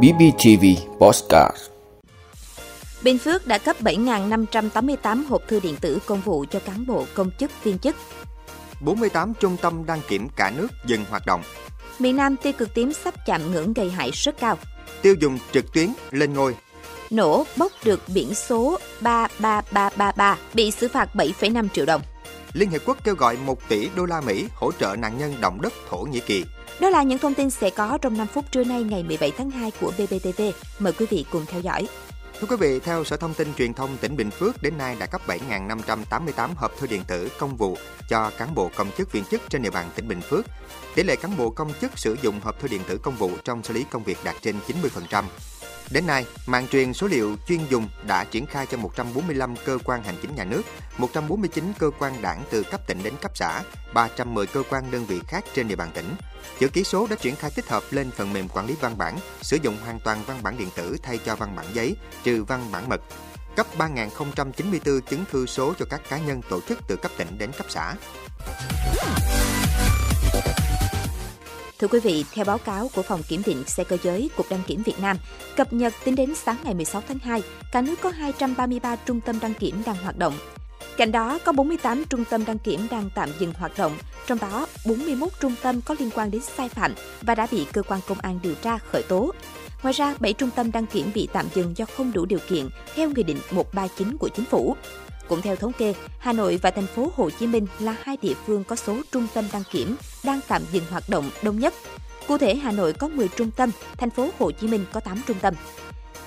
[0.00, 0.64] BBTV
[0.98, 1.56] Postcard
[3.02, 7.30] Bình Phước đã cấp 7.588 hộp thư điện tử công vụ cho cán bộ công
[7.38, 7.96] chức viên chức.
[8.80, 11.42] 48 trung tâm đăng kiểm cả nước dừng hoạt động.
[11.98, 14.58] Miền Nam tiêu cực tím sắp chạm ngưỡng gây hại rất cao.
[15.02, 16.56] Tiêu dùng trực tuyến lên ngôi.
[17.10, 22.02] Nổ bốc được biển số 33333 bị xử phạt 7,5 triệu đồng.
[22.52, 25.62] Liên Hiệp Quốc kêu gọi 1 tỷ đô la Mỹ hỗ trợ nạn nhân động
[25.62, 26.44] đất Thổ Nhĩ Kỳ.
[26.80, 29.50] Đó là những thông tin sẽ có trong 5 phút trưa nay ngày 17 tháng
[29.50, 30.42] 2 của BBTV.
[30.78, 31.86] Mời quý vị cùng theo dõi.
[32.40, 35.06] Thưa quý vị, theo Sở Thông tin Truyền thông tỉnh Bình Phước đến nay đã
[35.06, 37.76] cấp 7.588 hộp thư điện tử công vụ
[38.08, 40.46] cho cán bộ công chức viên chức trên địa bàn tỉnh Bình Phước.
[40.94, 43.62] Tỷ lệ cán bộ công chức sử dụng hộp thư điện tử công vụ trong
[43.62, 44.56] xử lý công việc đạt trên
[45.10, 45.24] 90%.
[45.90, 50.02] Đến nay, mạng truyền số liệu chuyên dùng đã triển khai cho 145 cơ quan
[50.02, 50.62] hành chính nhà nước,
[50.98, 53.62] 149 cơ quan đảng từ cấp tỉnh đến cấp xã,
[53.94, 56.14] 310 cơ quan đơn vị khác trên địa bàn tỉnh.
[56.58, 59.18] Chữ ký số đã triển khai tích hợp lên phần mềm quản lý văn bản,
[59.42, 62.68] sử dụng hoàn toàn văn bản điện tử thay cho văn bản giấy, trừ văn
[62.72, 63.00] bản mật.
[63.56, 67.52] Cấp 3.094 chứng thư số cho các cá nhân tổ chức từ cấp tỉnh đến
[67.52, 67.94] cấp xã.
[71.82, 74.62] Thưa quý vị, theo báo cáo của Phòng Kiểm định xe cơ giới Cục Đăng
[74.66, 75.16] kiểm Việt Nam,
[75.56, 79.38] cập nhật tính đến sáng ngày 16 tháng 2, cả nước có 233 trung tâm
[79.40, 80.38] đăng kiểm đang hoạt động.
[80.96, 83.92] Cạnh đó, có 48 trung tâm đăng kiểm đang tạm dừng hoạt động,
[84.26, 87.82] trong đó 41 trung tâm có liên quan đến sai phạm và đã bị cơ
[87.82, 89.32] quan công an điều tra khởi tố.
[89.82, 92.68] Ngoài ra, 7 trung tâm đăng kiểm bị tạm dừng do không đủ điều kiện
[92.94, 94.76] theo Nghị định 139 của Chính phủ.
[95.28, 98.34] Cũng theo thống kê, Hà Nội và thành phố Hồ Chí Minh là hai địa
[98.46, 101.74] phương có số trung tâm đăng kiểm đang tạm dừng hoạt động đông nhất.
[102.28, 105.20] Cụ thể, Hà Nội có 10 trung tâm, thành phố Hồ Chí Minh có 8
[105.26, 105.54] trung tâm.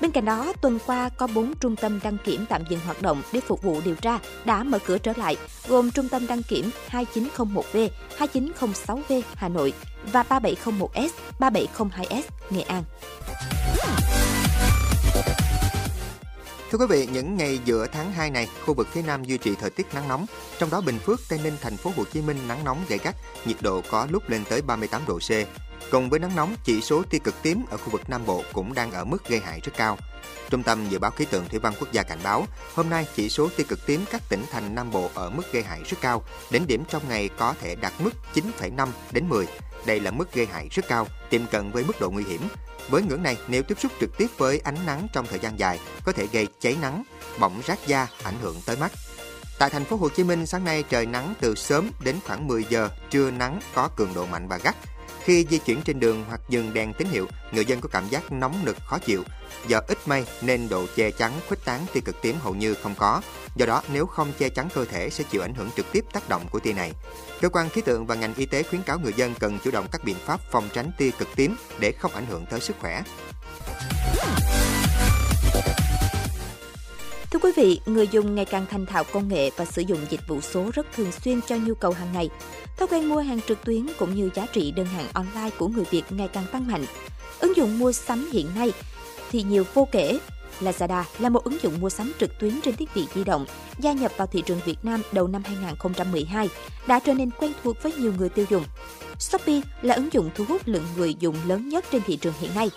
[0.00, 3.22] Bên cạnh đó, tuần qua có 4 trung tâm đăng kiểm tạm dừng hoạt động
[3.32, 5.36] để phục vụ điều tra đã mở cửa trở lại,
[5.68, 9.72] gồm Trung tâm đăng kiểm 2901V, 2906V Hà Nội
[10.12, 12.84] và 3701S, 3702S Nghệ An.
[16.70, 19.54] Thưa quý vị, những ngày giữa tháng 2 này, khu vực phía Nam duy trì
[19.54, 20.26] thời tiết nắng nóng,
[20.58, 23.14] trong đó Bình Phước, Tây Ninh, thành phố Hồ Chí Minh nắng nóng gay gắt,
[23.44, 25.30] nhiệt độ có lúc lên tới 38 độ C.
[25.90, 28.74] Cùng với nắng nóng, chỉ số tia cực tím ở khu vực Nam Bộ cũng
[28.74, 29.98] đang ở mức gây hại rất cao.
[30.50, 33.28] Trung tâm Dự báo Khí tượng Thủy văn Quốc gia cảnh báo, hôm nay chỉ
[33.28, 36.22] số tia cực tím các tỉnh thành Nam Bộ ở mức gây hại rất cao,
[36.50, 39.46] đến điểm trong ngày có thể đạt mức 9,5 đến 10.
[39.86, 42.40] Đây là mức gây hại rất cao, tiềm cận với mức độ nguy hiểm.
[42.88, 45.80] Với ngưỡng này, nếu tiếp xúc trực tiếp với ánh nắng trong thời gian dài,
[46.04, 47.02] có thể gây cháy nắng,
[47.38, 48.92] bỏng rát da, ảnh hưởng tới mắt.
[49.58, 52.64] Tại thành phố Hồ Chí Minh, sáng nay trời nắng từ sớm đến khoảng 10
[52.68, 54.76] giờ, trưa nắng có cường độ mạnh và gắt.
[55.28, 58.32] Khi di chuyển trên đường hoặc dừng đèn tín hiệu, người dân có cảm giác
[58.32, 59.22] nóng nực khó chịu.
[59.66, 62.94] Do ít mây nên độ che chắn khuếch tán tia cực tím hầu như không
[62.98, 63.20] có.
[63.56, 66.28] Do đó, nếu không che chắn cơ thể sẽ chịu ảnh hưởng trực tiếp tác
[66.28, 66.92] động của tia này.
[67.40, 69.86] Cơ quan khí tượng và ngành y tế khuyến cáo người dân cần chủ động
[69.92, 73.02] các biện pháp phòng tránh tia cực tím để không ảnh hưởng tới sức khỏe.
[77.30, 80.28] Thưa quý vị, người dùng ngày càng thành thạo công nghệ và sử dụng dịch
[80.28, 82.30] vụ số rất thường xuyên cho nhu cầu hàng ngày.
[82.76, 85.84] Thói quen mua hàng trực tuyến cũng như giá trị đơn hàng online của người
[85.90, 86.84] Việt ngày càng tăng mạnh.
[87.40, 88.72] Ứng dụng mua sắm hiện nay
[89.30, 90.18] thì nhiều vô kể.
[90.60, 93.46] Lazada là một ứng dụng mua sắm trực tuyến trên thiết bị di động,
[93.78, 96.48] gia nhập vào thị trường Việt Nam đầu năm 2012,
[96.86, 98.64] đã trở nên quen thuộc với nhiều người tiêu dùng.
[99.18, 102.50] Shopee là ứng dụng thu hút lượng người dùng lớn nhất trên thị trường hiện
[102.54, 102.70] nay.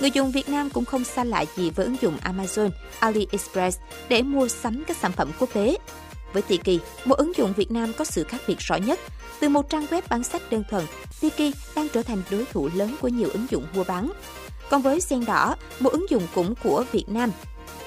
[0.00, 3.78] Người dùng Việt Nam cũng không xa lạ gì với ứng dụng Amazon, AliExpress
[4.08, 5.76] để mua sắm các sản phẩm quốc tế.
[6.32, 9.00] Với Tiki, một ứng dụng Việt Nam có sự khác biệt rõ nhất.
[9.40, 10.84] Từ một trang web bán sách đơn thuần,
[11.20, 14.12] Tiki đang trở thành đối thủ lớn của nhiều ứng dụng mua bán.
[14.70, 17.30] Còn với Sen Đỏ, một ứng dụng cũng của Việt Nam,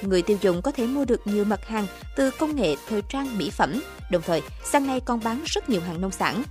[0.02, 3.38] người tiêu dùng có thể mua được nhiều mặt hàng từ công nghệ thời trang
[3.38, 3.82] mỹ phẩm,
[4.12, 6.44] đồng thời sang nay còn bán rất nhiều hàng nông sản.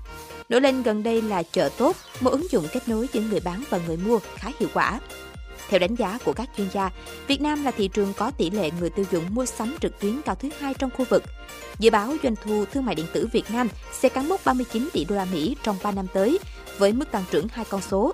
[0.48, 3.64] Nổi lên gần đây là chợ tốt, một ứng dụng kết nối giữa người bán
[3.70, 5.00] và người mua khá hiệu quả.
[5.68, 6.90] Theo đánh giá của các chuyên gia,
[7.26, 10.22] Việt Nam là thị trường có tỷ lệ người tiêu dùng mua sắm trực tuyến
[10.22, 11.22] cao thứ hai trong khu vực.
[11.78, 15.04] Dự báo doanh thu thương mại điện tử Việt Nam sẽ cán mốc 39 tỷ
[15.04, 16.38] đô la Mỹ trong 3 năm tới,
[16.78, 18.12] với mức tăng trưởng hai con số.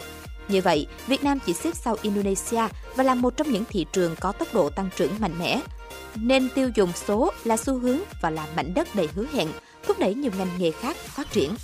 [0.48, 2.62] Như vậy, Việt Nam chỉ xếp sau Indonesia
[2.96, 5.60] và là một trong những thị trường có tốc độ tăng trưởng mạnh mẽ.
[6.14, 9.48] Nên tiêu dùng số là xu hướng và là mảnh đất đầy hứa hẹn,
[9.86, 11.54] thúc đẩy nhiều ngành nghề khác phát triển.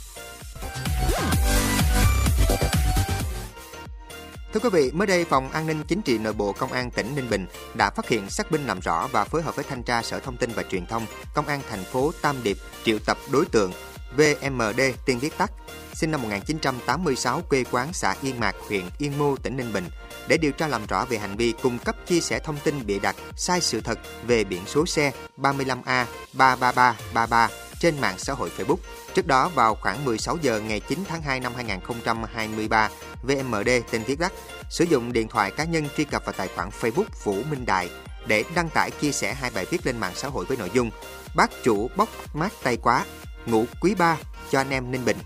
[4.59, 7.15] Thưa quý vị, mới đây Phòng An ninh Chính trị Nội bộ Công an tỉnh
[7.15, 10.03] Ninh Bình đã phát hiện xác minh làm rõ và phối hợp với thanh tra
[10.03, 13.45] Sở Thông tin và Truyền thông, Công an thành phố Tam Điệp triệu tập đối
[13.45, 13.73] tượng
[14.17, 15.53] VMD tiên viết tắt,
[15.95, 19.85] sinh năm 1986 quê quán xã Yên Mạc, huyện Yên Mô, tỉnh Ninh Bình
[20.29, 22.99] để điều tra làm rõ về hành vi cung cấp chia sẻ thông tin bịa
[22.99, 27.49] đặt sai sự thật về biển số xe 35A 33333
[27.81, 28.77] trên mạng xã hội Facebook.
[29.15, 32.89] Trước đó vào khoảng 16 giờ ngày 9 tháng 2 năm 2023,
[33.23, 34.33] VMD tên viết tắt
[34.71, 37.91] sử dụng điện thoại cá nhân truy cập vào tài khoản Facebook Vũ Minh Đại
[38.27, 40.91] để đăng tải chia sẻ hai bài viết lên mạng xã hội với nội dung
[41.35, 43.05] Bác chủ bóc mát tay quá,
[43.47, 44.17] ngủ quý ba
[44.51, 45.17] cho anh em Ninh Bình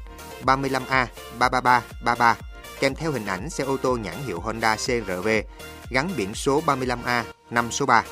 [0.45, 1.07] 35A
[1.39, 2.37] 33333
[2.81, 5.29] kèm theo hình ảnh xe ô tô nhãn hiệu Honda CRV
[5.91, 8.05] gắn biển số 35A 5 số 3.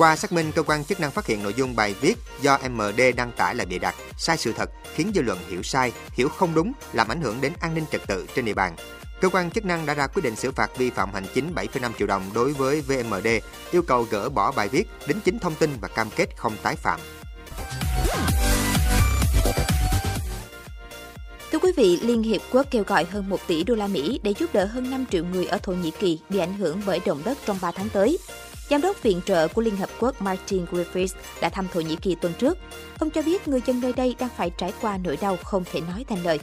[0.00, 3.00] Qua xác minh, cơ quan chức năng phát hiện nội dung bài viết do MD
[3.16, 6.54] đăng tải là bịa đặt, sai sự thật, khiến dư luận hiểu sai, hiểu không
[6.54, 8.76] đúng, làm ảnh hưởng đến an ninh trật tự trên địa bàn.
[9.20, 11.90] Cơ quan chức năng đã ra quyết định xử phạt vi phạm hành chính 7,5
[11.98, 13.26] triệu đồng đối với VMD,
[13.70, 16.76] yêu cầu gỡ bỏ bài viết, đính chính thông tin và cam kết không tái
[16.76, 17.00] phạm.
[21.52, 24.34] Thưa quý vị, Liên Hiệp Quốc kêu gọi hơn 1 tỷ đô la Mỹ để
[24.38, 27.22] giúp đỡ hơn 5 triệu người ở Thổ Nhĩ Kỳ bị ảnh hưởng bởi động
[27.24, 28.18] đất trong 3 tháng tới.
[28.70, 32.14] Giám đốc viện trợ của Liên Hợp Quốc Martin Griffiths đã thăm Thổ Nhĩ Kỳ
[32.14, 32.58] tuần trước.
[32.98, 35.80] Ông cho biết người dân nơi đây đang phải trải qua nỗi đau không thể
[35.80, 36.38] nói thành lời.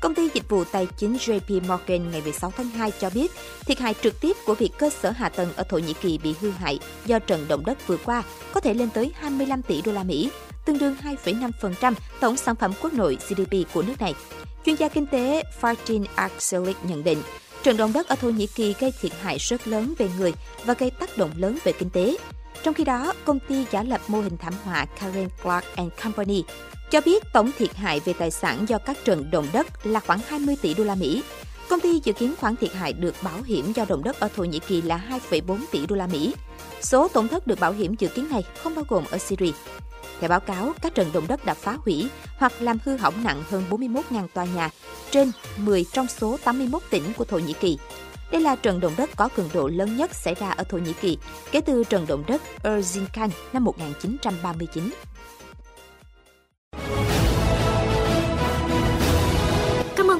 [0.00, 3.32] Công ty dịch vụ tài chính JP Morgan ngày 16 tháng 2 cho biết
[3.66, 6.34] thiệt hại trực tiếp của việc cơ sở hạ tầng ở Thổ Nhĩ Kỳ bị
[6.40, 8.22] hư hại do trận động đất vừa qua
[8.52, 10.30] có thể lên tới 25 tỷ đô la Mỹ,
[10.64, 14.14] tương đương 2,5% tổng sản phẩm quốc nội GDP của nước này.
[14.66, 17.22] Chuyên gia kinh tế Fartin Akselik nhận định,
[17.62, 20.32] trận động đất ở Thổ Nhĩ Kỳ gây thiệt hại rất lớn về người
[20.64, 22.16] và gây tác động lớn về kinh tế.
[22.62, 26.42] Trong khi đó, công ty giả lập mô hình thảm họa Karen Clark and Company
[26.90, 30.20] cho biết tổng thiệt hại về tài sản do các trận động đất là khoảng
[30.26, 31.22] 20 tỷ đô la Mỹ.
[31.68, 34.44] Công ty dự kiến khoản thiệt hại được bảo hiểm do động đất ở Thổ
[34.44, 35.00] Nhĩ Kỳ là
[35.30, 36.34] 2,4 tỷ đô la Mỹ.
[36.80, 39.52] Số tổn thất được bảo hiểm dự kiến này không bao gồm ở Syria.
[40.22, 43.42] Theo báo cáo, các trận động đất đã phá hủy hoặc làm hư hỏng nặng
[43.50, 44.70] hơn 41.000 tòa nhà
[45.10, 47.78] trên 10 trong số 81 tỉnh của Thổ Nhĩ Kỳ.
[48.32, 50.92] Đây là trận động đất có cường độ lớn nhất xảy ra ở Thổ Nhĩ
[50.92, 51.18] Kỳ
[51.50, 54.90] kể từ trận động đất Erzincan năm 1939.